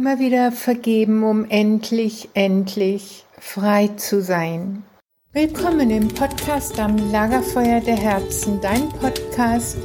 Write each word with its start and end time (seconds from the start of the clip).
Immer 0.00 0.18
wieder 0.18 0.50
vergeben, 0.50 1.22
um 1.24 1.44
endlich, 1.50 2.30
endlich 2.32 3.26
frei 3.38 3.88
zu 3.98 4.22
sein. 4.22 4.82
Willkommen 5.34 5.90
im 5.90 6.08
Podcast 6.08 6.80
am 6.80 6.96
Lagerfeuer 7.12 7.80
der 7.80 7.98
Herzen, 7.98 8.58
dein 8.62 8.88
Podcast, 8.88 9.76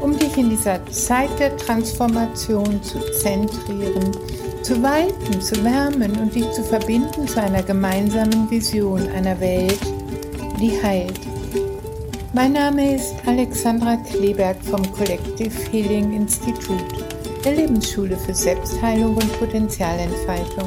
um 0.00 0.18
dich 0.18 0.38
in 0.38 0.48
dieser 0.48 0.80
Zeit 0.86 1.28
der 1.38 1.54
Transformation 1.58 2.82
zu 2.82 2.98
zentrieren, 3.12 4.10
zu 4.62 4.82
weiten, 4.82 5.38
zu 5.38 5.62
wärmen 5.62 6.18
und 6.18 6.34
dich 6.34 6.50
zu 6.52 6.64
verbinden 6.64 7.28
zu 7.28 7.38
einer 7.38 7.62
gemeinsamen 7.62 8.50
Vision 8.50 9.06
einer 9.10 9.38
Welt, 9.38 9.80
die 10.58 10.82
heilt. 10.82 11.20
Mein 12.32 12.52
Name 12.54 12.94
ist 12.94 13.14
Alexandra 13.26 13.96
Kleberg 13.96 14.56
vom 14.64 14.80
Collective 14.92 15.52
Healing 15.70 16.14
Institute 16.14 17.17
der 17.44 17.56
Lebensschule 17.56 18.16
für 18.16 18.34
Selbstheilung 18.34 19.16
und 19.16 19.38
Potenzialentfaltung. 19.38 20.64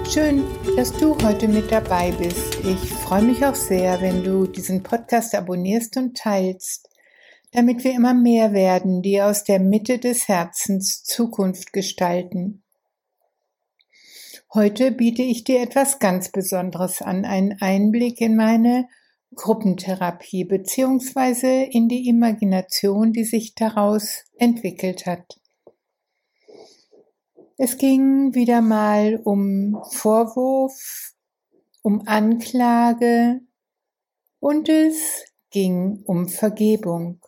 Schön, 0.09 0.44
dass 0.76 0.91
du 0.94 1.16
heute 1.23 1.48
mit 1.48 1.72
dabei 1.72 2.12
bist. 2.12 2.58
Ich 2.66 2.91
freue 2.91 3.23
mich 3.23 3.46
auch 3.46 3.55
sehr, 3.55 4.02
wenn 4.02 4.23
du 4.23 4.48
diesen 4.48 4.84
Podcast 4.84 5.35
abonnierst 5.35 5.98
und 5.98 6.18
teilst, 6.18 6.90
damit 7.52 7.84
wir 7.84 7.94
immer 7.94 8.13
mehr 8.13 8.54
werden, 8.54 9.02
die 9.02 9.21
aus 9.21 9.44
der 9.44 9.60
Mitte 9.60 9.99
des 9.99 10.27
Herzens 10.27 11.04
Zukunft 11.04 11.71
gestalten. 11.71 12.63
Heute 14.54 14.91
biete 14.91 15.22
ich 15.22 15.46
dir 15.46 15.62
etwas 15.62 16.00
ganz 16.00 16.30
Besonderes 16.30 17.02
an, 17.02 17.23
einen 17.23 17.62
Einblick 17.62 18.20
in 18.20 18.36
meine 18.36 18.90
Gruppentherapie 19.34 20.44
beziehungsweise 20.44 21.48
in 21.48 21.88
die 21.88 22.10
Imagination, 22.10 23.13
die 23.13 23.24
sich 23.24 23.55
daraus 23.55 24.26
entwickelt 24.38 25.05
hat. 25.05 25.40
Es 27.57 27.77
ging 27.77 28.35
wieder 28.35 28.60
mal 28.60 29.22
um 29.24 29.82
Vorwurf, 29.90 31.13
um 31.82 32.05
Anklage 32.05 33.40
und 34.41 34.68
es 34.68 35.24
ging 35.49 36.04
um 36.05 36.27
Vergebung. 36.27 37.22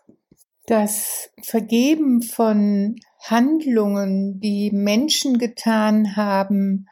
Das 0.65 1.29
Vergeben 1.41 2.21
von 2.21 2.97
Handlungen, 3.21 4.41
die 4.41 4.71
Menschen 4.71 5.37
getan 5.37 6.17
haben, 6.17 6.87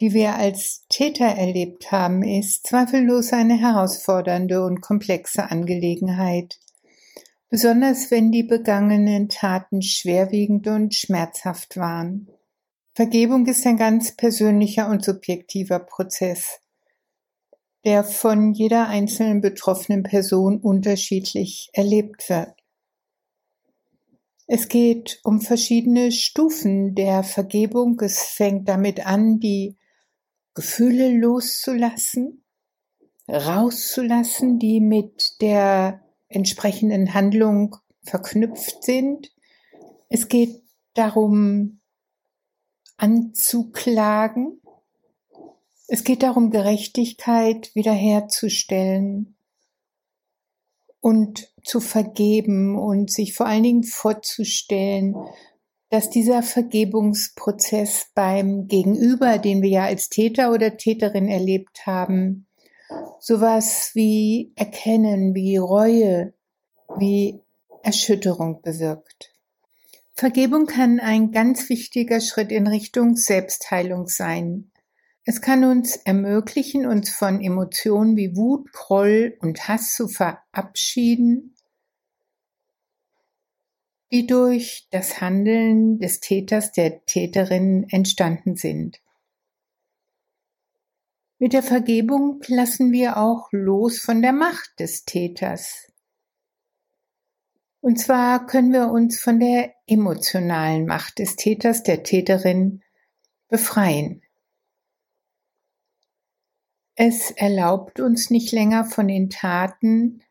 die 0.00 0.12
wir 0.12 0.36
als 0.36 0.84
Täter 0.88 1.26
erlebt 1.26 1.90
haben, 1.90 2.22
ist 2.22 2.66
zweifellos 2.66 3.32
eine 3.32 3.58
herausfordernde 3.58 4.64
und 4.64 4.80
komplexe 4.80 5.50
Angelegenheit, 5.50 6.60
besonders 7.48 8.10
wenn 8.10 8.30
die 8.30 8.44
begangenen 8.44 9.28
Taten 9.28 9.82
schwerwiegend 9.82 10.68
und 10.68 10.94
schmerzhaft 10.94 11.76
waren. 11.76 12.28
Vergebung 12.94 13.46
ist 13.46 13.66
ein 13.66 13.76
ganz 13.76 14.16
persönlicher 14.16 14.88
und 14.88 15.04
subjektiver 15.04 15.78
Prozess, 15.78 16.60
der 17.84 18.04
von 18.04 18.52
jeder 18.52 18.88
einzelnen 18.88 19.40
betroffenen 19.40 20.02
Person 20.02 20.58
unterschiedlich 20.58 21.70
erlebt 21.72 22.28
wird. 22.28 22.54
Es 24.50 24.68
geht 24.68 25.20
um 25.24 25.40
verschiedene 25.40 26.10
Stufen 26.10 26.94
der 26.94 27.22
Vergebung. 27.22 28.00
Es 28.00 28.22
fängt 28.22 28.68
damit 28.68 29.06
an, 29.06 29.40
die 29.40 29.77
Gefühle 30.58 31.16
loszulassen, 31.16 32.42
rauszulassen, 33.28 34.58
die 34.58 34.80
mit 34.80 35.40
der 35.40 36.02
entsprechenden 36.26 37.14
Handlung 37.14 37.76
verknüpft 38.02 38.82
sind. 38.82 39.32
Es 40.08 40.26
geht 40.26 40.64
darum, 40.94 41.78
anzuklagen. 42.96 44.60
Es 45.86 46.02
geht 46.02 46.24
darum, 46.24 46.50
Gerechtigkeit 46.50 47.72
wiederherzustellen 47.76 49.36
und 50.98 51.54
zu 51.62 51.78
vergeben 51.78 52.76
und 52.76 53.12
sich 53.12 53.32
vor 53.32 53.46
allen 53.46 53.62
Dingen 53.62 53.84
vorzustellen, 53.84 55.14
dass 55.90 56.10
dieser 56.10 56.42
Vergebungsprozess 56.42 58.08
beim 58.14 58.68
Gegenüber, 58.68 59.38
den 59.38 59.62
wir 59.62 59.70
ja 59.70 59.84
als 59.84 60.08
Täter 60.08 60.52
oder 60.52 60.76
Täterin 60.76 61.28
erlebt 61.28 61.86
haben, 61.86 62.46
sowas 63.20 63.92
wie 63.94 64.52
Erkennen, 64.54 65.34
wie 65.34 65.56
Reue, 65.56 66.34
wie 66.98 67.40
Erschütterung 67.82 68.60
bewirkt. 68.62 69.32
Vergebung 70.12 70.66
kann 70.66 71.00
ein 71.00 71.30
ganz 71.30 71.68
wichtiger 71.68 72.20
Schritt 72.20 72.50
in 72.50 72.66
Richtung 72.66 73.16
Selbstheilung 73.16 74.08
sein. 74.08 74.70
Es 75.24 75.40
kann 75.40 75.64
uns 75.64 75.96
ermöglichen, 75.96 76.86
uns 76.86 77.10
von 77.10 77.40
Emotionen 77.40 78.16
wie 78.16 78.34
Wut, 78.36 78.72
Groll 78.72 79.36
und 79.40 79.68
Hass 79.68 79.94
zu 79.94 80.08
verabschieden 80.08 81.54
die 84.10 84.26
durch 84.26 84.88
das 84.90 85.20
Handeln 85.20 85.98
des 85.98 86.20
Täters, 86.20 86.72
der 86.72 87.04
Täterin 87.04 87.86
entstanden 87.90 88.56
sind. 88.56 89.00
Mit 91.38 91.52
der 91.52 91.62
Vergebung 91.62 92.40
lassen 92.48 92.90
wir 92.90 93.16
auch 93.16 93.48
los 93.52 94.00
von 94.00 94.22
der 94.22 94.32
Macht 94.32 94.80
des 94.80 95.04
Täters. 95.04 95.92
Und 97.80 98.00
zwar 98.00 98.46
können 98.46 98.72
wir 98.72 98.88
uns 98.88 99.20
von 99.20 99.38
der 99.38 99.72
emotionalen 99.86 100.86
Macht 100.86 101.20
des 101.20 101.36
Täters, 101.36 101.84
der 101.84 102.02
Täterin 102.02 102.82
befreien. 103.48 104.22
Es 106.96 107.30
erlaubt 107.30 108.00
uns 108.00 108.30
nicht 108.30 108.50
länger 108.50 108.84
von 108.84 109.06
den 109.06 109.30
Taten 109.30 110.24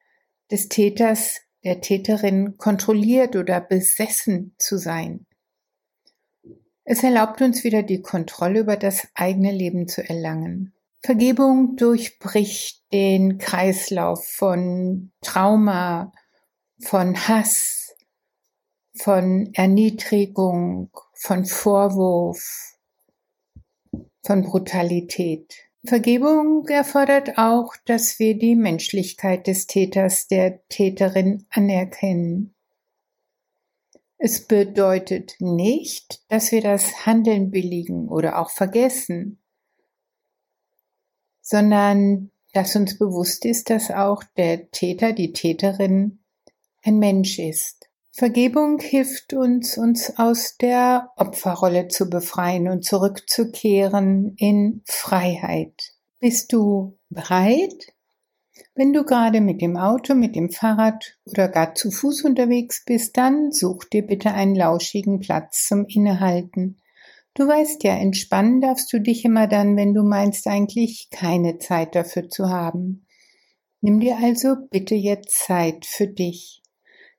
des 0.51 0.67
Täters 0.67 1.39
der 1.67 1.81
Täterin 1.81 2.57
kontrolliert 2.57 3.35
oder 3.35 3.59
besessen 3.59 4.55
zu 4.57 4.77
sein. 4.77 5.25
Es 6.85 7.03
erlaubt 7.03 7.41
uns 7.41 7.65
wieder 7.65 7.83
die 7.83 8.01
Kontrolle 8.01 8.61
über 8.61 8.77
das 8.77 9.09
eigene 9.15 9.51
Leben 9.51 9.89
zu 9.89 10.07
erlangen. 10.07 10.73
Vergebung 11.01 11.75
durchbricht 11.75 12.81
den 12.93 13.37
Kreislauf 13.37 14.25
von 14.25 15.11
Trauma, 15.19 16.13
von 16.79 17.17
Hass, 17.27 17.93
von 18.95 19.53
Erniedrigung, 19.53 20.89
von 21.15 21.43
Vorwurf, 21.43 22.77
von 24.25 24.43
Brutalität. 24.43 25.66
Vergebung 25.85 26.67
erfordert 26.67 27.37
auch, 27.37 27.75
dass 27.85 28.19
wir 28.19 28.37
die 28.37 28.55
Menschlichkeit 28.55 29.47
des 29.47 29.67
Täters, 29.67 30.27
der 30.27 30.67
Täterin 30.67 31.45
anerkennen. 31.49 32.55
Es 34.17 34.47
bedeutet 34.47 35.35
nicht, 35.39 36.23
dass 36.29 36.51
wir 36.51 36.61
das 36.61 37.05
Handeln 37.05 37.51
billigen 37.51 38.09
oder 38.09 38.39
auch 38.39 38.49
vergessen, 38.49 39.39
sondern 41.41 42.31
dass 42.53 42.75
uns 42.75 42.97
bewusst 42.97 43.45
ist, 43.45 43.69
dass 43.69 43.91
auch 43.91 44.23
der 44.35 44.71
Täter, 44.71 45.13
die 45.13 45.33
Täterin 45.33 46.19
ein 46.83 46.97
Mensch 46.97 47.37
ist. 47.37 47.86
Vergebung 48.17 48.79
hilft 48.79 49.33
uns, 49.33 49.77
uns 49.77 50.17
aus 50.17 50.57
der 50.57 51.11
Opferrolle 51.17 51.87
zu 51.87 52.09
befreien 52.09 52.67
und 52.67 52.83
zurückzukehren 52.83 54.33
in 54.37 54.81
Freiheit. 54.85 55.93
Bist 56.17 56.51
du 56.51 56.97
bereit? 57.09 57.93
Wenn 58.73 58.91
du 58.91 59.03
gerade 59.03 59.39
mit 59.39 59.61
dem 59.61 59.77
Auto, 59.77 60.15
mit 60.15 60.35
dem 60.35 60.49
Fahrrad 60.49 61.19
oder 61.25 61.47
gar 61.47 61.75
zu 61.75 61.91
Fuß 61.91 62.23
unterwegs 62.23 62.83
bist, 62.87 63.15
dann 63.17 63.51
such 63.51 63.83
dir 63.83 64.01
bitte 64.01 64.31
einen 64.31 64.55
lauschigen 64.55 65.19
Platz 65.19 65.67
zum 65.67 65.85
Innehalten. 65.85 66.81
Du 67.35 67.47
weißt 67.47 67.83
ja, 67.83 67.95
entspannen 67.97 68.61
darfst 68.61 68.91
du 68.91 68.99
dich 68.99 69.25
immer 69.25 69.45
dann, 69.45 69.77
wenn 69.77 69.93
du 69.93 70.01
meinst 70.01 70.47
eigentlich 70.47 71.09
keine 71.11 71.59
Zeit 71.59 71.93
dafür 71.93 72.29
zu 72.29 72.49
haben. 72.49 73.05
Nimm 73.81 73.99
dir 73.99 74.17
also 74.17 74.55
bitte 74.71 74.95
jetzt 74.95 75.45
Zeit 75.45 75.85
für 75.85 76.07
dich. 76.07 76.63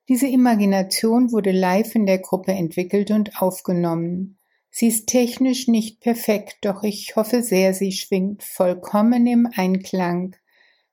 Diese 0.09 0.27
Imagination 0.27 1.31
wurde 1.31 1.51
live 1.51 1.93
in 1.93 2.07
der 2.07 2.17
Gruppe 2.17 2.51
entwickelt 2.51 3.11
und 3.11 3.39
aufgenommen. 3.43 4.39
Sie 4.71 4.87
ist 4.87 5.05
technisch 5.05 5.67
nicht 5.67 5.99
perfekt, 5.99 6.57
doch 6.61 6.81
ich 6.81 7.15
hoffe 7.15 7.43
sehr, 7.43 7.75
sie 7.75 7.91
schwingt 7.91 8.41
vollkommen 8.43 9.27
im 9.27 9.47
Einklang 9.55 10.35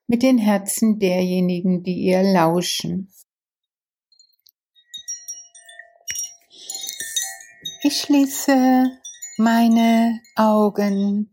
mit 0.05 0.21
den 0.21 0.37
Herzen 0.37 0.99
derjenigen, 0.99 1.81
die 1.81 1.95
ihr 1.95 2.21
lauschen. 2.21 3.11
Ich 7.81 8.01
schließe 8.01 8.91
meine 9.37 10.21
Augenlider. 10.35 11.27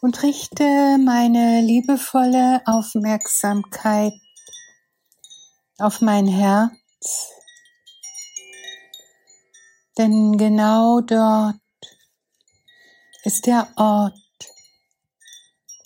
Und 0.00 0.22
richte 0.22 0.98
meine 0.98 1.60
liebevolle 1.60 2.62
Aufmerksamkeit 2.66 4.12
auf 5.78 6.00
mein 6.00 6.26
Herz, 6.26 7.30
denn 9.96 10.36
genau 10.36 11.00
dort 11.00 11.56
ist 13.24 13.46
der 13.46 13.68
Ort 13.76 14.14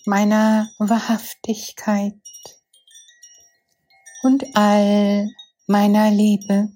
meiner 0.04 0.68
Wahrhaftigkeit 0.78 2.14
und 4.22 4.44
all 4.54 5.28
meiner 5.66 6.10
Liebe. 6.10 6.68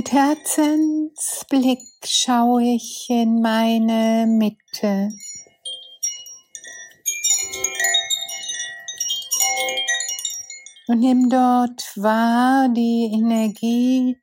Mit 0.00 0.12
Herzensblick 0.12 1.82
schaue 2.06 2.62
ich 2.62 3.04
in 3.10 3.42
meine 3.42 4.24
Mitte. 4.26 5.10
Und 10.88 11.00
nimm 11.00 11.28
dort 11.28 11.92
wahr 11.96 12.70
die 12.70 13.10
Energie 13.12 14.16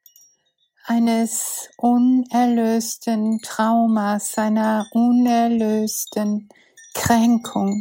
eines 0.85 1.69
unerlösten 1.77 3.39
Traumas, 3.43 4.35
einer 4.39 4.87
unerlösten 4.93 6.49
Kränkung. 6.95 7.79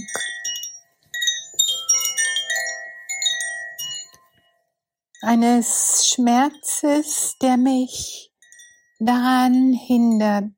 Eines 5.22 6.08
Schmerzes, 6.08 7.36
der 7.40 7.56
mich 7.56 8.32
daran 8.98 9.72
hindert, 9.72 10.50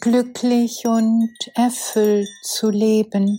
glücklich 0.00 0.86
und 0.86 1.34
erfüllt 1.54 2.28
zu 2.42 2.70
leben. 2.70 3.38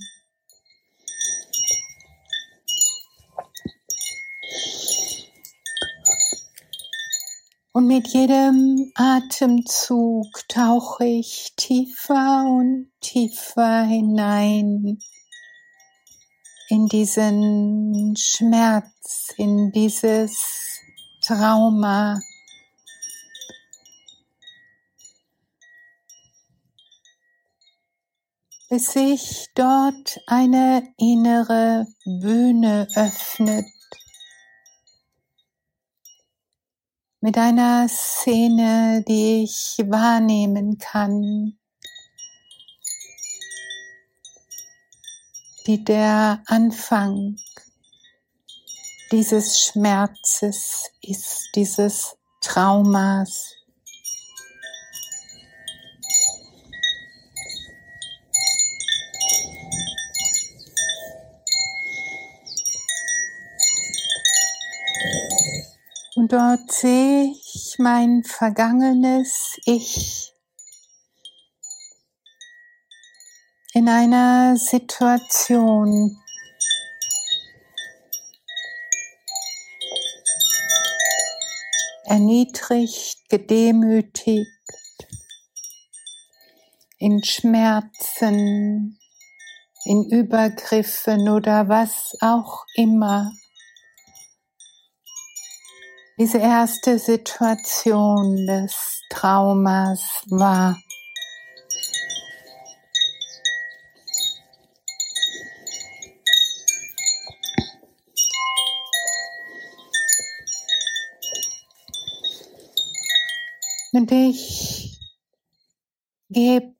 Und 7.73 7.87
mit 7.87 8.07
jedem 8.07 8.91
Atemzug 8.95 10.27
tauche 10.47 11.05
ich 11.05 11.53
tiefer 11.57 12.45
und 12.47 12.89
tiefer 13.01 13.83
hinein 13.83 14.97
in 16.69 16.87
diesen 16.87 18.15
Schmerz, 18.17 19.33
in 19.37 19.71
dieses 19.71 20.79
Trauma. 21.21 22.19
bis 28.67 28.91
sich 28.91 29.47
dort 29.53 30.19
eine 30.25 30.91
innere 30.97 31.85
Bühne 32.03 32.87
öffnet 32.95 33.65
mit 37.21 37.37
einer 37.37 37.87
Szene, 37.87 39.03
die 39.07 39.43
ich 39.43 39.77
wahrnehmen 39.87 40.77
kann, 40.77 41.57
die 45.67 45.83
der 45.83 46.43
Anfang 46.45 47.37
dieses 49.11 49.59
Schmerzes 49.59 50.91
ist, 51.01 51.49
dieses 51.55 52.15
Traumas. 52.41 53.51
Und 66.15 66.31
dort 66.31 66.71
sehe 66.71 67.31
ich 67.53 67.75
mein 67.77 68.23
vergangenes 68.23 69.59
Ich 69.65 70.24
in 73.75 73.89
einer 73.89 74.55
Situation, 74.55 76.17
erniedrigt, 82.05 83.17
gedemütigt, 83.27 84.47
in 86.99 87.21
Schmerzen, 87.21 88.97
in 89.83 90.09
Übergriffen 90.09 91.27
oder 91.27 91.67
was 91.67 92.15
auch 92.21 92.63
immer. 92.75 93.33
Diese 96.17 96.37
erste 96.37 96.97
Situation 96.97 98.47
des 98.47 99.01
Traumas 99.09 100.23
war. 100.27 100.77
Und 113.95 114.11
ich 114.11 114.99
gebe 116.27 116.75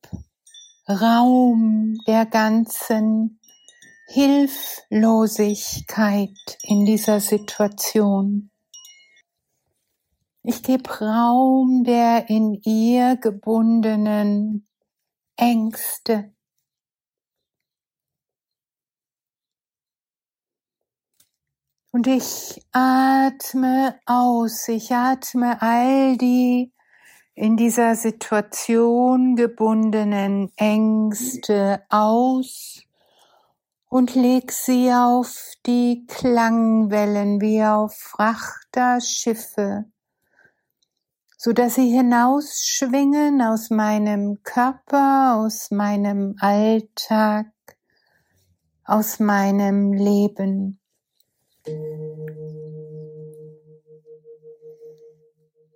Raum 0.85 1.97
der 2.05 2.25
ganzen 2.25 3.39
Hilflosigkeit 4.09 6.35
in 6.63 6.85
dieser 6.85 7.21
Situation. 7.21 8.51
Ich 10.43 10.61
gebe 10.61 10.89
Raum 10.89 11.85
der 11.85 12.29
in 12.29 12.59
ihr 12.65 13.15
gebundenen 13.15 14.67
Ängste. 15.37 16.35
Und 21.91 22.07
ich 22.07 22.61
atme 22.73 24.01
aus, 24.05 24.67
ich 24.67 24.91
atme 24.91 25.61
all 25.61 26.17
die 26.17 26.74
in 27.35 27.57
dieser 27.57 27.95
Situation 27.95 29.35
gebundenen 29.35 30.51
Ängste 30.55 31.83
aus 31.89 32.81
und 33.89 34.15
leg 34.15 34.51
sie 34.53 34.91
auf 34.91 35.51
die 35.65 36.05
Klangwellen 36.07 37.41
wie 37.41 37.61
auf 37.63 37.93
Frachterschiffe, 37.93 39.83
so 41.37 41.51
dass 41.51 41.75
sie 41.75 41.89
hinausschwingen 41.89 43.41
aus 43.41 43.69
meinem 43.69 44.41
Körper, 44.43 45.35
aus 45.37 45.71
meinem 45.71 46.37
Alltag, 46.39 47.47
aus 48.85 49.19
meinem 49.19 49.91
Leben. 49.91 50.79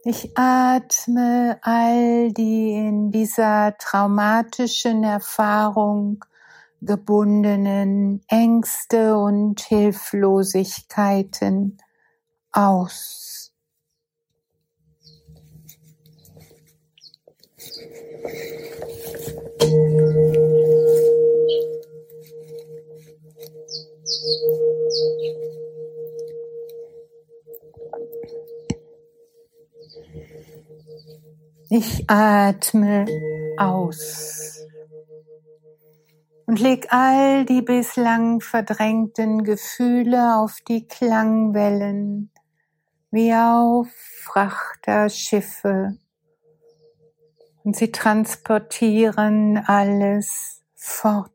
Ich 0.05 0.31
atme 0.37 1.59
all 1.61 2.31
die 2.31 2.71
in 2.71 3.11
dieser 3.11 3.75
traumatischen 3.77 5.03
Erfahrung 5.03 6.23
gebundenen 6.81 8.21
Ängste 8.29 9.17
und 9.17 9.59
Hilflosigkeiten 9.59 11.79
aus. 12.53 13.51
Ich 31.71 32.09
atme 32.09 33.05
aus 33.57 34.65
und 36.47 36.59
leg 36.59 36.87
all 36.91 37.45
die 37.45 37.61
bislang 37.61 38.41
verdrängten 38.41 39.43
Gefühle 39.43 40.37
auf 40.37 40.57
die 40.67 40.87
Klangwellen 40.87 42.31
wie 43.11 43.35
auf 43.35 43.87
Frachterschiffe 44.23 45.99
und 47.63 47.75
sie 47.75 47.91
transportieren 47.91 49.57
alles 49.57 50.63
fort. 50.73 51.31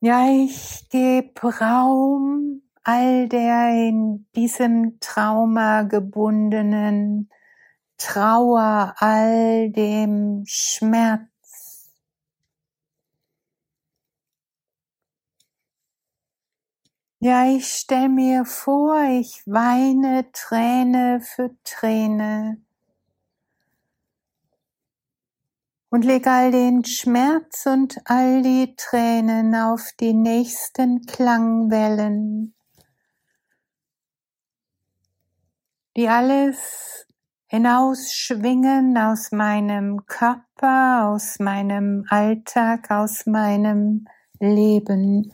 Ja, 0.00 0.28
ich 0.28 0.88
gebe 0.90 1.60
Raum 1.60 2.62
all 2.88 3.28
der 3.28 3.68
in 3.88 4.26
diesem 4.34 4.98
Trauma 4.98 5.82
gebundenen 5.82 7.28
Trauer, 7.98 8.94
all 8.96 9.70
dem 9.70 10.44
Schmerz. 10.46 11.20
Ja, 17.20 17.46
ich 17.46 17.66
stell 17.68 18.08
mir 18.08 18.46
vor, 18.46 19.02
ich 19.02 19.42
weine 19.44 20.32
Träne 20.32 21.20
für 21.20 21.50
Träne 21.64 22.62
und 25.90 26.06
leg 26.06 26.26
all 26.26 26.52
den 26.52 26.86
Schmerz 26.86 27.66
und 27.66 27.98
all 28.06 28.40
die 28.40 28.74
Tränen 28.76 29.54
auf 29.54 29.90
die 30.00 30.14
nächsten 30.14 31.04
Klangwellen, 31.04 32.54
die 35.98 36.08
alles 36.08 37.08
hinausschwingen 37.48 38.96
aus 38.96 39.32
meinem 39.32 40.06
Körper, 40.06 41.08
aus 41.08 41.40
meinem 41.40 42.04
Alltag, 42.08 42.88
aus 42.88 43.26
meinem 43.26 44.04
Leben. 44.38 45.32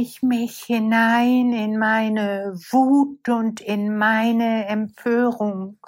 Ich 0.00 0.22
mich 0.22 0.64
hinein 0.64 1.52
in 1.52 1.78
meine 1.78 2.54
Wut 2.70 3.28
und 3.28 3.60
in 3.60 3.96
meine 3.96 4.66
Empörung 4.66 5.78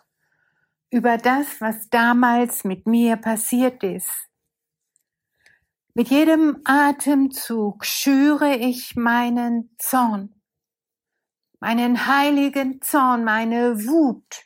über 0.91 1.19
das, 1.19 1.61
was 1.61 1.89
damals 1.91 2.65
mit 2.65 2.87
mir 2.87 3.17
passiert 3.17 3.83
ist. 3.83 4.11
Mit 5.95 6.09
jedem 6.09 6.61
Atemzug 6.65 7.85
schüre 7.85 8.57
ich 8.57 8.97
meinen 8.97 9.75
Zorn, 9.79 10.35
meinen 11.61 12.07
heiligen 12.07 12.81
Zorn, 12.83 13.25
meine 13.25 13.87
Wut 13.87 14.45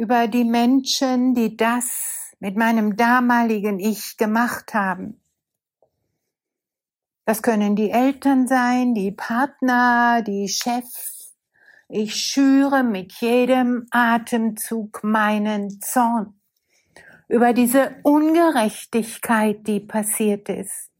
über 0.00 0.28
die 0.28 0.44
Menschen, 0.44 1.34
die 1.34 1.58
das 1.58 2.32
mit 2.38 2.56
meinem 2.56 2.96
damaligen 2.96 3.78
Ich 3.78 4.16
gemacht 4.16 4.72
haben. 4.72 5.19
Das 7.30 7.42
können 7.42 7.76
die 7.76 7.92
Eltern 7.92 8.48
sein, 8.48 8.92
die 8.92 9.12
Partner, 9.12 10.20
die 10.20 10.48
Chefs. 10.48 11.36
Ich 11.88 12.16
schüre 12.16 12.82
mit 12.82 13.12
jedem 13.20 13.86
Atemzug 13.92 15.04
meinen 15.04 15.80
Zorn 15.80 16.40
über 17.28 17.52
diese 17.52 17.94
Ungerechtigkeit, 18.02 19.64
die 19.68 19.78
passiert 19.78 20.48
ist. 20.48 20.90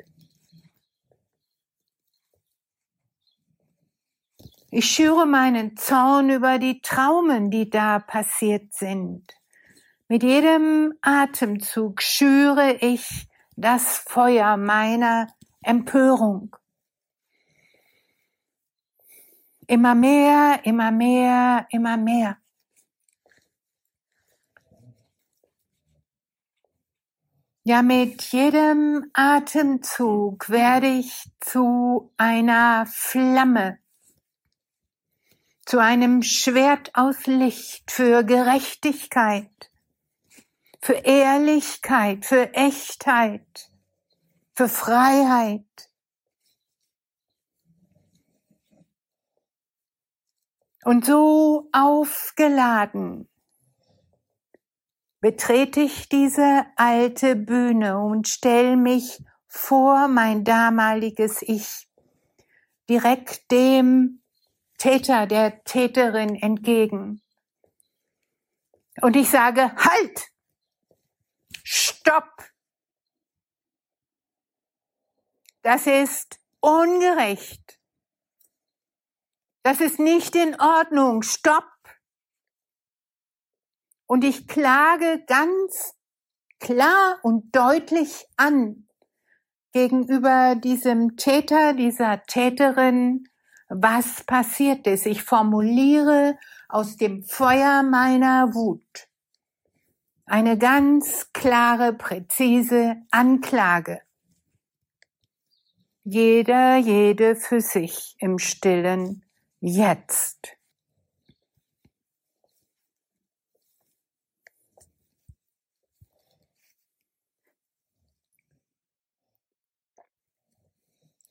Ich 4.70 4.88
schüre 4.88 5.26
meinen 5.26 5.76
Zorn 5.76 6.30
über 6.30 6.60
die 6.60 6.80
Traumen, 6.80 7.50
die 7.50 7.68
da 7.68 7.98
passiert 7.98 8.72
sind. 8.72 9.34
Mit 10.06 10.22
jedem 10.22 10.94
Atemzug 11.02 12.00
schüre 12.00 12.74
ich 12.74 13.26
das 13.56 13.98
Feuer 13.98 14.56
meiner 14.56 15.26
Empörung. 15.62 16.56
Immer 19.66 19.94
mehr, 19.94 20.60
immer 20.64 20.90
mehr, 20.90 21.66
immer 21.70 21.96
mehr. 21.96 22.38
Ja, 27.62 27.82
mit 27.82 28.22
jedem 28.32 29.10
Atemzug 29.12 30.48
werde 30.48 30.88
ich 30.88 31.30
zu 31.40 32.10
einer 32.16 32.86
Flamme, 32.86 33.78
zu 35.66 35.78
einem 35.78 36.22
Schwert 36.22 36.90
aus 36.94 37.26
Licht 37.26 37.92
für 37.92 38.24
Gerechtigkeit, 38.24 39.70
für 40.80 40.94
Ehrlichkeit, 40.94 42.24
für 42.24 42.54
Echtheit, 42.54 43.69
für 44.60 44.68
Freiheit. 44.68 45.90
Und 50.84 51.06
so 51.06 51.70
aufgeladen 51.72 53.26
betrete 55.22 55.80
ich 55.80 56.10
diese 56.10 56.66
alte 56.76 57.36
Bühne 57.36 58.00
und 58.00 58.28
stell 58.28 58.76
mich 58.76 59.24
vor 59.46 60.08
mein 60.08 60.44
damaliges 60.44 61.40
Ich, 61.40 61.88
direkt 62.90 63.50
dem 63.50 64.22
Täter, 64.76 65.26
der 65.26 65.64
Täterin 65.64 66.34
entgegen. 66.34 67.22
Und 69.00 69.16
ich 69.16 69.30
sage, 69.30 69.74
halt! 69.74 70.28
Stopp! 71.64 72.49
Das 75.62 75.86
ist 75.86 76.40
ungerecht. 76.60 77.78
Das 79.62 79.80
ist 79.80 79.98
nicht 79.98 80.34
in 80.34 80.58
Ordnung. 80.60 81.22
Stopp! 81.22 81.64
Und 84.06 84.24
ich 84.24 84.48
klage 84.48 85.22
ganz 85.26 85.94
klar 86.58 87.18
und 87.22 87.54
deutlich 87.54 88.26
an 88.36 88.88
gegenüber 89.72 90.56
diesem 90.56 91.16
Täter, 91.16 91.74
dieser 91.74 92.22
Täterin, 92.24 93.28
was 93.68 94.24
passiert 94.24 94.86
ist. 94.86 95.06
Ich 95.06 95.22
formuliere 95.22 96.36
aus 96.68 96.96
dem 96.96 97.22
Feuer 97.22 97.82
meiner 97.82 98.54
Wut 98.54 99.10
eine 100.30 100.56
ganz 100.56 101.32
klare, 101.32 101.92
präzise 101.92 102.96
Anklage. 103.10 104.00
Jeder, 106.04 106.76
jede 106.78 107.36
für 107.36 107.60
sich 107.60 108.16
im 108.18 108.38
stillen 108.38 109.22
Jetzt. 109.60 110.56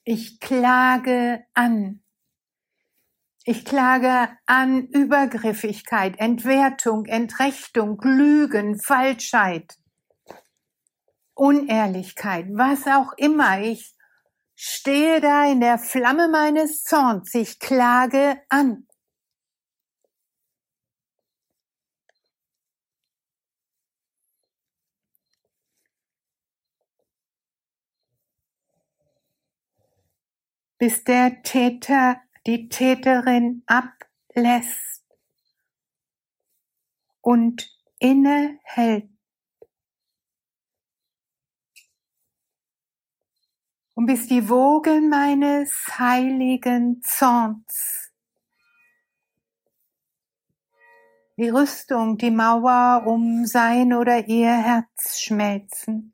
Ich 0.03 0.39
klage 0.39 1.43
an. 1.53 2.01
Ich 3.43 3.65
klage 3.65 4.29
an 4.45 4.87
Übergriffigkeit, 4.87 6.19
Entwertung, 6.19 7.05
Entrechtung, 7.05 7.99
Lügen, 8.03 8.79
Falschheit, 8.79 9.77
Unehrlichkeit, 11.33 12.47
was 12.51 12.87
auch 12.87 13.13
immer. 13.17 13.61
Ich 13.61 13.95
stehe 14.61 15.21
da 15.21 15.49
in 15.49 15.61
der 15.61 15.79
Flamme 15.79 16.27
meines 16.27 16.83
Zorns. 16.83 17.33
Ich 17.33 17.59
klage 17.59 18.41
an. 18.49 18.85
bis 30.81 31.03
der 31.03 31.43
Täter 31.43 32.21
die 32.47 32.69
Täterin 32.69 33.63
ablässt 33.65 35.03
und 37.19 37.69
innehält. 37.99 39.09
und 43.99 44.05
bis 44.05 44.27
die 44.27 44.47
Wogen 44.47 45.09
meines 45.09 45.73
heiligen 45.99 47.01
Zorns 47.01 48.13
die 51.35 51.49
Rüstung, 51.49 52.17
die 52.17 52.31
Mauer 52.31 53.03
um 53.05 53.45
sein 53.45 53.93
oder 53.93 54.25
ihr 54.25 54.53
Herz 54.53 55.19
schmelzen. 55.19 56.13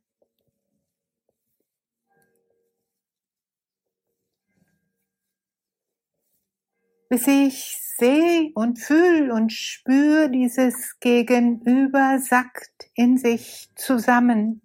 bis 7.07 7.27
ich 7.27 7.77
sehe 7.99 8.51
und 8.55 8.79
fühl 8.79 9.29
und 9.29 9.53
spür, 9.53 10.27
dieses 10.27 10.99
Gegenüber 10.99 12.17
sackt 12.17 12.89
in 12.95 13.19
sich 13.19 13.69
zusammen. 13.75 14.64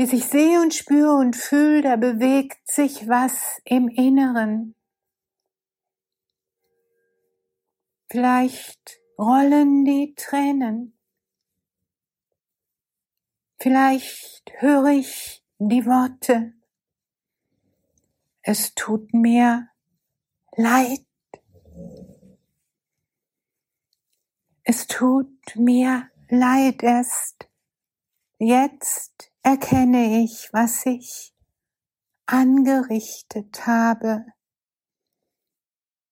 Bis 0.00 0.14
ich 0.14 0.24
sehe 0.24 0.62
und 0.62 0.72
spüre 0.72 1.12
und 1.12 1.36
fühle, 1.36 1.82
da 1.82 1.96
bewegt 1.96 2.66
sich 2.66 3.06
was 3.06 3.60
im 3.66 3.86
Inneren. 3.86 4.74
Vielleicht 8.08 8.98
rollen 9.18 9.84
die 9.84 10.14
Tränen. 10.14 10.98
Vielleicht 13.58 14.50
höre 14.56 14.86
ich 14.86 15.44
die 15.58 15.84
Worte. 15.84 16.54
Es 18.40 18.74
tut 18.74 19.12
mir 19.12 19.68
leid. 20.56 21.04
Es 24.62 24.86
tut 24.86 25.56
mir 25.56 26.08
leid. 26.30 26.82
Erst 26.82 27.50
jetzt 28.38 29.29
erkenne 29.42 30.22
ich, 30.22 30.48
was 30.52 30.84
ich 30.86 31.32
angerichtet 32.26 33.66
habe. 33.66 34.24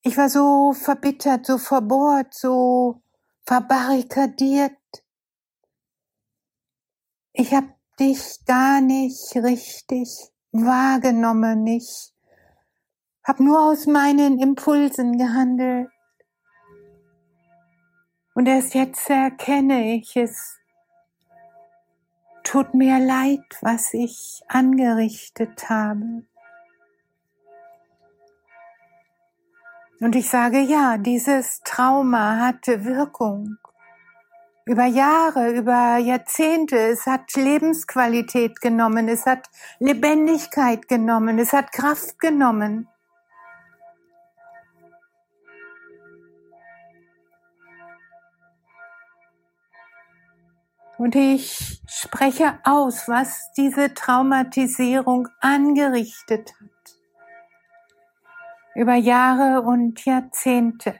Ich 0.03 0.17
war 0.17 0.29
so 0.29 0.73
verbittert, 0.73 1.47
so 1.47 1.59
verbohrt, 1.59 2.35
so 2.35 3.03
verbarrikadiert. 3.47 4.73
Ich 7.33 7.53
habe 7.55 7.75
dich 8.01 8.45
gar 8.47 8.81
nicht 8.81 9.35
richtig 9.37 10.09
wahrgenommen. 10.53 11.67
Ich 11.67 12.13
habe 13.25 13.45
nur 13.45 13.61
aus 13.61 13.87
meinen 13.87 14.39
Impulsen 14.39 15.19
gehandelt. 15.19 15.89
Und 18.35 18.47
erst 18.47 18.75
jetzt 18.75 19.11
erkenne 19.11 19.95
ich 19.95 20.17
es. 20.17 20.58
Tut 22.49 22.73
mir 22.73 22.99
leid, 22.99 23.45
was 23.61 23.93
ich 23.93 24.41
angerichtet 24.49 25.69
habe. 25.69 26.23
Und 30.01 30.17
ich 30.17 30.31
sage, 30.31 30.61
ja, 30.61 30.97
dieses 30.97 31.61
Trauma 31.61 32.39
hatte 32.41 32.87
Wirkung. 32.87 33.59
Über 34.65 34.87
Jahre, 34.87 35.51
über 35.51 35.99
Jahrzehnte. 35.99 36.79
Es 36.79 37.05
hat 37.05 37.35
Lebensqualität 37.37 38.63
genommen. 38.63 39.11
Es 39.11 39.27
hat 39.27 39.51
Lebendigkeit 39.79 40.89
genommen. 40.89 41.39
Es 41.39 41.53
hat 41.53 41.71
Kraft 41.71 42.19
genommen. 42.19 42.89
Und 50.97 51.15
ich 51.15 51.78
spreche 51.99 52.59
aus, 52.65 53.09
was 53.09 53.51
diese 53.57 53.93
Traumatisierung 53.93 55.29
angerichtet 55.41 56.53
hat 56.61 56.71
über 58.75 58.95
Jahre 58.95 59.63
und 59.63 60.05
Jahrzehnte 60.05 60.95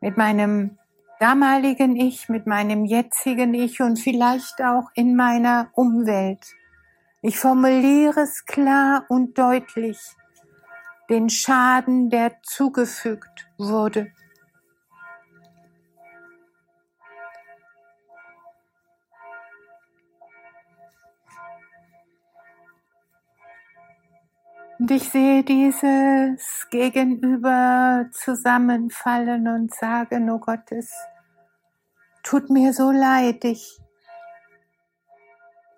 mit 0.00 0.16
meinem 0.16 0.78
damaligen 1.20 1.94
Ich, 1.94 2.30
mit 2.30 2.46
meinem 2.46 2.86
jetzigen 2.86 3.52
Ich 3.52 3.82
und 3.82 3.98
vielleicht 3.98 4.62
auch 4.62 4.90
in 4.94 5.14
meiner 5.14 5.68
Umwelt. 5.74 6.46
Ich 7.20 7.38
formuliere 7.38 8.20
es 8.20 8.46
klar 8.46 9.04
und 9.10 9.36
deutlich, 9.36 9.98
den 11.10 11.28
Schaden, 11.28 12.08
der 12.08 12.40
zugefügt 12.42 13.50
wurde. 13.58 14.12
Und 24.78 24.90
ich 24.90 25.08
sehe 25.10 25.44
dieses 25.44 26.66
Gegenüber 26.70 28.06
zusammenfallen 28.12 29.46
und 29.46 29.74
sagen, 29.74 30.30
oh 30.30 30.38
Gott, 30.38 30.70
es 30.70 30.92
tut 32.22 32.50
mir 32.50 32.72
so 32.72 32.90
leid. 32.90 33.44
Ich 33.44 33.78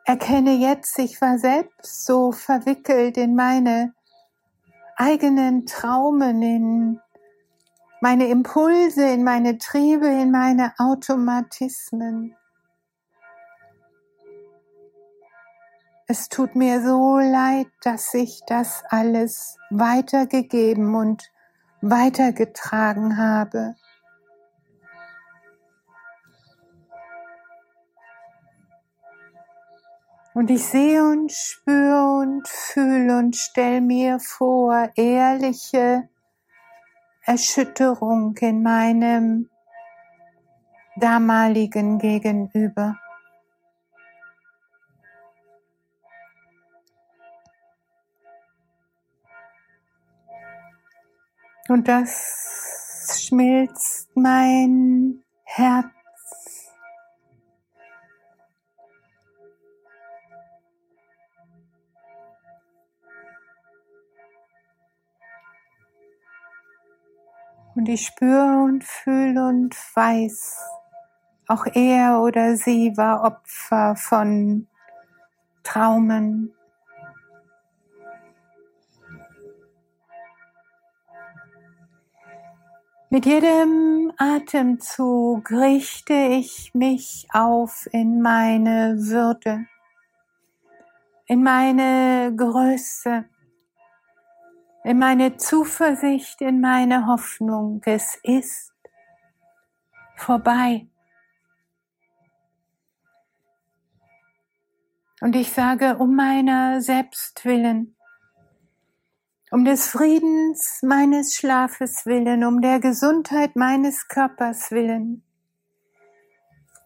erkenne 0.04 0.54
jetzt, 0.54 0.98
ich 0.98 1.20
war 1.20 1.38
selbst 1.38 2.06
so 2.06 2.32
verwickelt 2.32 3.16
in 3.16 3.34
meine 3.34 3.94
eigenen 4.96 5.66
Traumen, 5.66 6.42
in 6.42 7.00
meine 8.00 8.28
Impulse, 8.28 9.04
in 9.04 9.24
meine 9.24 9.58
Triebe, 9.58 10.06
in 10.06 10.30
meine 10.30 10.72
Automatismen. 10.78 12.36
Es 16.06 16.28
tut 16.28 16.54
mir 16.54 16.82
so 16.82 17.18
leid, 17.18 17.66
dass 17.82 18.12
ich 18.12 18.42
das 18.46 18.84
alles 18.90 19.56
weitergegeben 19.70 20.94
und 20.94 21.32
weitergetragen 21.80 23.16
habe. 23.16 23.74
Und 30.34 30.50
ich 30.50 30.64
sehe 30.66 31.02
und 31.02 31.32
spüre 31.32 32.18
und 32.18 32.48
fühle 32.48 33.16
und 33.16 33.36
stelle 33.36 33.80
mir 33.80 34.18
vor 34.18 34.90
ehrliche 34.96 36.08
Erschütterung 37.22 38.36
in 38.38 38.62
meinem 38.62 39.48
damaligen 40.96 41.98
Gegenüber. 41.98 42.96
Und 51.68 51.88
das 51.88 53.22
schmilzt 53.26 54.14
mein 54.14 55.22
Herz. 55.44 55.86
Und 67.74 67.88
ich 67.88 68.06
spüre 68.06 68.62
und 68.62 68.84
fühle 68.84 69.48
und 69.48 69.74
weiß, 69.94 70.58
auch 71.48 71.66
er 71.74 72.20
oder 72.20 72.56
sie 72.56 72.96
war 72.96 73.24
Opfer 73.24 73.96
von 73.96 74.68
Traumen, 75.62 76.54
Mit 83.14 83.26
jedem 83.26 84.12
Atemzug 84.16 85.48
richte 85.52 86.14
ich 86.14 86.74
mich 86.74 87.28
auf 87.32 87.86
in 87.92 88.20
meine 88.20 88.96
Würde, 88.98 89.66
in 91.26 91.44
meine 91.44 92.34
Größe, 92.36 93.24
in 94.82 94.98
meine 94.98 95.36
Zuversicht, 95.36 96.40
in 96.40 96.60
meine 96.60 97.06
Hoffnung. 97.06 97.80
Es 97.84 98.18
ist 98.24 98.72
vorbei. 100.16 100.88
Und 105.20 105.36
ich 105.36 105.52
sage 105.52 105.98
um 105.98 106.16
meiner 106.16 106.80
selbst 106.80 107.44
willen, 107.44 107.94
um 109.54 109.64
des 109.64 109.86
Friedens 109.86 110.80
meines 110.82 111.36
Schlafes 111.36 112.06
willen, 112.06 112.42
um 112.42 112.60
der 112.60 112.80
Gesundheit 112.80 113.54
meines 113.54 114.08
Körpers 114.08 114.72
willen, 114.72 115.22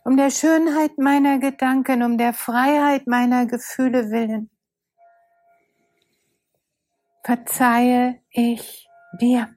um 0.04 0.18
der 0.18 0.28
Schönheit 0.28 0.98
meiner 0.98 1.38
Gedanken, 1.38 2.02
um 2.02 2.18
der 2.18 2.34
Freiheit 2.34 3.06
meiner 3.06 3.46
Gefühle 3.46 4.10
willen. 4.10 4.50
Verzeihe 7.24 8.20
ich 8.28 8.86
dir. 9.18 9.48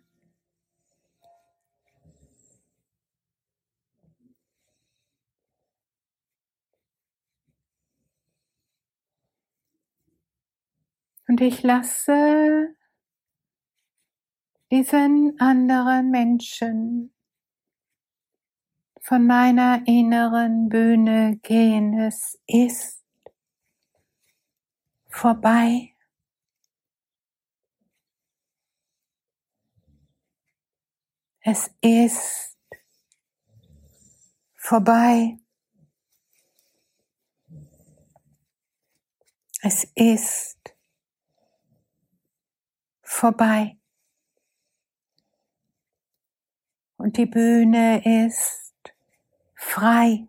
Und 11.27 11.41
ich 11.41 11.61
lasse 11.61 12.73
diesen 14.71 15.37
anderen 15.39 16.11
Menschen 16.11 17.13
von 19.01 19.27
meiner 19.27 19.85
inneren 19.85 20.69
Bühne 20.69 21.37
gehen. 21.43 21.99
Es 21.99 22.39
ist 22.47 23.03
vorbei. 25.09 25.93
Es 31.41 31.69
ist 31.81 32.57
vorbei. 34.55 35.37
Es 39.63 39.83
ist 39.95 40.57
vorbei. 43.01 43.80
Und 47.01 47.17
die 47.17 47.25
Bühne 47.25 48.27
ist 48.27 48.93
frei. 49.55 50.27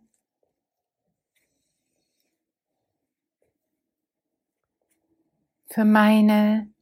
Für 5.67 5.85
meine 5.85 6.73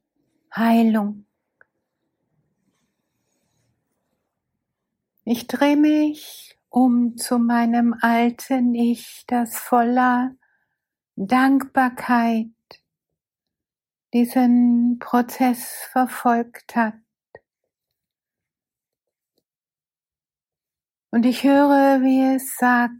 Heilung. 0.55 1.25
Ich 5.25 5.47
drehe 5.47 5.75
mich 5.75 6.57
um 6.69 7.17
zu 7.17 7.37
meinem 7.37 7.93
alten 7.99 8.73
Ich, 8.73 9.25
das 9.27 9.57
voller 9.57 10.31
Dankbarkeit 11.17 12.47
diesen 14.13 14.99
Prozess 14.99 15.89
verfolgt 15.91 16.77
hat. 16.77 16.93
Und 21.13 21.25
ich 21.25 21.43
höre, 21.43 22.01
wie 22.01 22.35
es 22.35 22.55
sagt, 22.55 22.93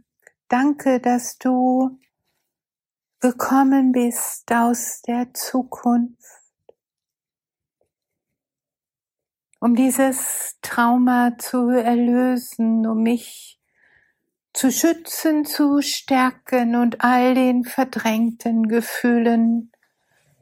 danke, 0.48 1.00
dass 1.00 1.38
du 1.38 1.98
gekommen 3.20 3.92
bist 3.92 4.52
aus 4.52 5.00
der 5.00 5.32
Zukunft, 5.32 6.20
um 9.60 9.74
dieses 9.74 10.58
Trauma 10.60 11.38
zu 11.38 11.70
erlösen, 11.70 12.86
um 12.86 13.02
mich 13.02 13.58
zu 14.52 14.70
schützen, 14.70 15.46
zu 15.46 15.80
stärken 15.80 16.76
und 16.76 17.02
all 17.02 17.34
den 17.34 17.64
verdrängten 17.64 18.68
Gefühlen 18.68 19.72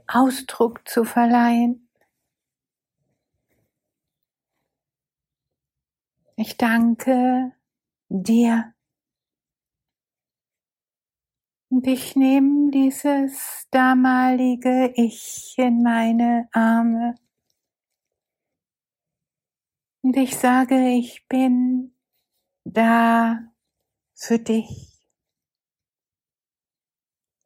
Ausdruck 0.09 0.89
zu 0.89 1.05
verleihen. 1.05 1.89
Ich 6.35 6.57
danke 6.57 7.53
dir. 8.11 8.75
Und 11.71 11.87
ich 11.87 12.17
nehme 12.17 12.71
dieses 12.73 13.69
damalige 13.71 14.93
Ich 14.97 15.55
in 15.57 15.83
meine 15.83 16.49
Arme. 16.53 17.15
Und 20.03 20.17
ich 20.17 20.37
sage, 20.37 20.91
ich 20.91 21.29
bin 21.29 21.95
da 22.65 23.39
für 24.15 24.39
dich. 24.39 24.91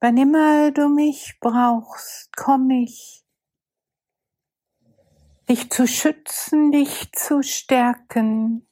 Wann 0.01 0.17
immer 0.17 0.71
du 0.71 0.89
mich 0.89 1.37
brauchst, 1.41 2.35
komm 2.35 2.71
ich, 2.71 3.25
dich 5.49 5.71
zu 5.71 5.87
schützen, 5.87 6.73
dich 6.73 7.13
zu 7.13 7.43
stärken, 7.43 8.67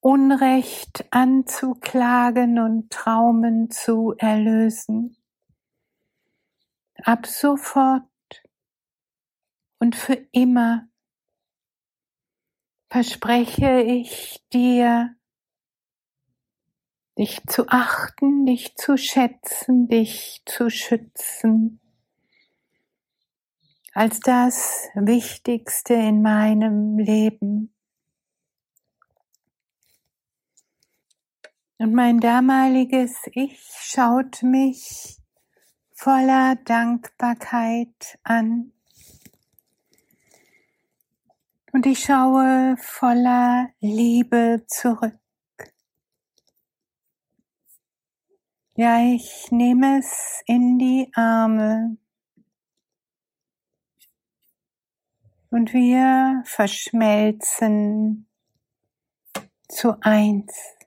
Unrecht 0.00 1.06
anzuklagen 1.10 2.58
und 2.58 2.90
Traumen 2.90 3.70
zu 3.70 4.14
erlösen. 4.16 5.16
Ab 7.02 7.26
sofort 7.26 8.04
und 9.78 9.96
für 9.96 10.26
immer 10.32 10.88
verspreche 12.90 13.80
ich 13.82 14.44
dir, 14.52 15.14
dich 17.18 17.40
zu 17.46 17.68
achten, 17.68 18.46
dich 18.46 18.76
zu 18.76 18.96
schätzen, 18.96 19.88
dich 19.88 20.42
zu 20.46 20.70
schützen, 20.70 21.80
als 23.92 24.20
das 24.20 24.88
Wichtigste 24.94 25.94
in 25.94 26.22
meinem 26.22 26.98
Leben. 26.98 27.74
Und 31.80 31.94
mein 31.94 32.18
damaliges 32.18 33.14
Ich 33.34 33.56
schaut 33.82 34.42
mich 34.42 35.16
voller 35.94 36.56
Dankbarkeit 36.56 38.18
an. 38.24 38.72
Und 41.72 41.86
ich 41.86 42.00
schaue 42.00 42.76
voller 42.78 43.68
Liebe 43.78 44.64
zurück. 44.66 45.20
Ja, 48.74 49.00
ich 49.00 49.52
nehme 49.52 50.00
es 50.00 50.42
in 50.46 50.80
die 50.80 51.12
Arme. 51.14 51.96
Und 55.50 55.72
wir 55.72 56.42
verschmelzen 56.44 58.28
zu 59.68 59.96
eins. 60.00 60.78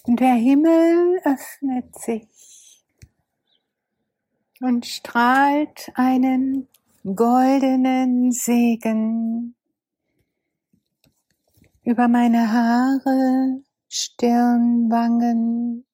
der 0.15 0.33
Himmel 0.33 1.21
öffnet 1.23 1.95
sich 1.99 2.83
und 4.61 4.85
strahlt 4.85 5.91
einen 5.95 6.67
goldenen 7.03 8.31
Segen 8.31 9.55
über 11.83 12.07
meine 12.07 12.51
Haare, 12.51 13.61
Stirn, 13.89 14.89
Wangen, 14.89 15.85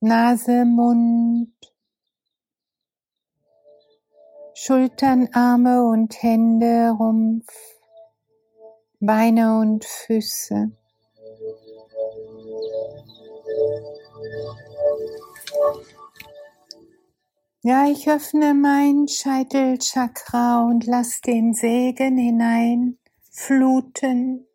Nase, 0.00 0.64
Mund, 0.64 1.52
Schultern, 4.54 5.28
Arme 5.32 5.84
und 5.84 6.22
Hände, 6.22 6.90
Rumpf, 6.90 7.52
Beine 9.00 9.58
und 9.58 9.84
Füße. 9.84 10.72
Ja, 17.64 17.86
ich 17.86 18.08
öffne 18.08 18.54
mein 18.54 19.06
Scheitelchakra 19.06 20.64
und 20.64 20.84
lass 20.86 21.20
den 21.20 21.54
Segen 21.54 22.18
hinein 22.18 22.98
fluten 23.30 24.46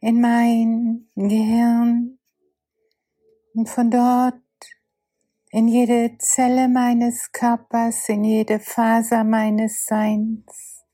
in 0.00 0.20
mein 0.20 1.08
Gehirn 1.16 2.18
und 3.54 3.68
von 3.68 3.90
dort 3.90 4.40
in 5.50 5.66
jede 5.66 6.16
Zelle 6.18 6.68
meines 6.68 7.32
Körpers, 7.32 8.08
in 8.08 8.22
jede 8.22 8.60
Faser 8.60 9.24
meines 9.24 9.84
Seins, 9.84 10.84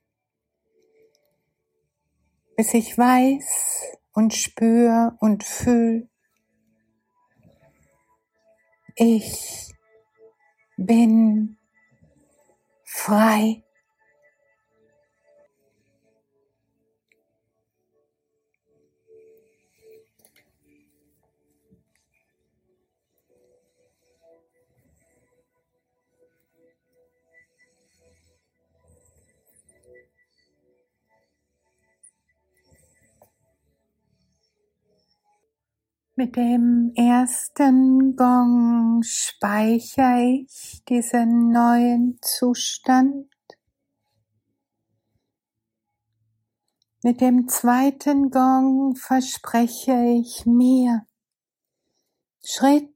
bis 2.57 2.73
ich 2.73 2.97
weiß 2.97 3.99
und 4.13 4.33
spür 4.33 5.17
und 5.21 5.45
fühl, 5.45 6.09
ich 8.97 9.73
bin 10.77 11.57
frei. 12.85 13.64
Mit 36.17 36.37
dem 36.37 36.93
ersten 36.95 38.15
Gong 38.15 39.03
speichere 39.03 40.45
ich 40.45 40.81
diesen 40.89 41.51
neuen 41.51 42.21
Zustand. 42.23 43.27
Mit 47.03 47.21
dem 47.21 47.49
zweiten 47.49 48.31
Gong 48.31 48.95
verspreche 48.95 50.21
ich 50.21 50.47
mir, 50.47 51.05
Schritt 52.45 52.95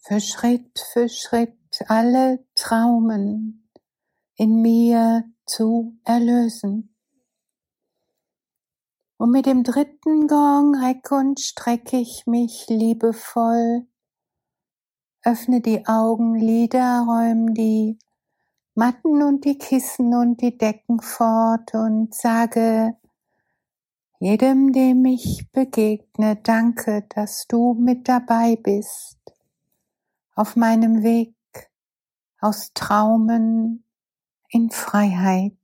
für 0.00 0.20
Schritt 0.20 0.84
für 0.92 1.08
Schritt 1.08 1.54
alle 1.86 2.44
Traumen 2.56 3.70
in 4.34 4.60
mir 4.60 5.22
zu 5.46 5.96
erlösen. 6.02 6.92
Und 9.18 9.32
mit 9.32 9.46
dem 9.46 9.64
dritten 9.64 10.28
Gong 10.28 10.76
recke 10.76 11.16
und 11.16 11.40
strecke 11.40 11.96
ich 11.96 12.26
mich 12.26 12.66
liebevoll, 12.68 13.84
öffne 15.24 15.60
die 15.60 15.86
Augenlider, 15.86 17.04
räume 17.06 17.52
die 17.52 17.98
Matten 18.76 19.24
und 19.24 19.44
die 19.44 19.58
Kissen 19.58 20.14
und 20.14 20.40
die 20.40 20.56
Decken 20.56 21.00
fort 21.00 21.74
und 21.74 22.14
sage 22.14 22.96
jedem, 24.20 24.72
dem 24.72 25.04
ich 25.04 25.50
begegne, 25.50 26.36
danke, 26.36 27.04
dass 27.08 27.46
du 27.48 27.74
mit 27.74 28.08
dabei 28.08 28.54
bist 28.54 29.18
auf 30.36 30.54
meinem 30.54 31.02
Weg 31.02 31.34
aus 32.40 32.72
Traumen 32.72 33.82
in 34.48 34.70
Freiheit. 34.70 35.56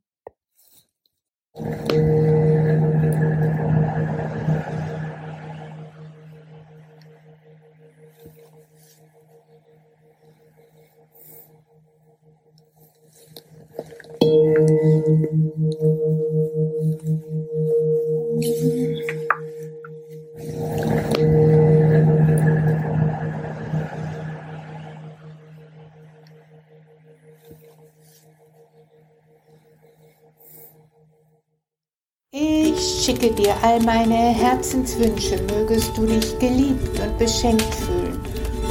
Ich 32.37 33.05
schicke 33.05 33.31
dir 33.31 33.55
all 33.63 33.81
meine 33.81 34.15
Herzenswünsche, 34.15 35.41
mögest 35.55 35.97
du 35.97 36.07
dich 36.07 36.39
geliebt 36.39 36.99
und 36.99 37.19
beschenkt 37.19 37.75
fühlen 37.75 38.21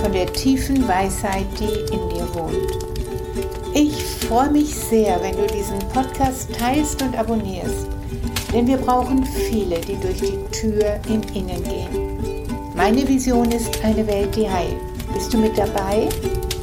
von 0.02 0.12
der 0.12 0.32
tiefen 0.34 0.86
Weisheit, 0.88 1.46
die 1.60 1.94
in 1.94 2.10
dir 2.10 2.28
wohnt. 2.36 2.93
Ich 3.76 4.04
freue 4.28 4.52
mich 4.52 4.76
sehr, 4.76 5.20
wenn 5.24 5.36
du 5.36 5.48
diesen 5.48 5.80
Podcast 5.90 6.50
teilst 6.60 7.02
und 7.02 7.18
abonnierst, 7.18 7.88
denn 8.54 8.68
wir 8.68 8.78
brauchen 8.78 9.26
viele, 9.26 9.82
die 9.82 9.96
durch 9.96 10.22
die 10.22 10.38
Tür 10.52 11.00
im 11.08 11.22
Innen 11.34 11.64
gehen. 11.64 12.44
Meine 12.76 13.08
Vision 13.08 13.52
ist 13.52 13.84
eine 13.84 14.06
Welt, 14.06 14.36
die 14.36 14.48
heilt. 14.48 14.78
Bist 15.14 15.34
du 15.34 15.40
mit 15.40 15.58
dabei? 15.58 16.08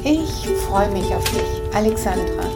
Ich 0.05 0.47
freue 0.67 0.89
mich 0.91 1.13
auf 1.13 1.23
dich, 1.31 1.75
Alexandra. 1.75 2.50